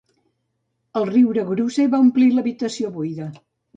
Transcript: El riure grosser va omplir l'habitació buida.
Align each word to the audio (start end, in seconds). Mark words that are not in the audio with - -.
El 1.01 1.05
riure 1.11 1.43
grosser 1.51 1.85
va 1.93 2.01
omplir 2.07 2.31
l'habitació 2.39 2.91
buida. 2.97 3.29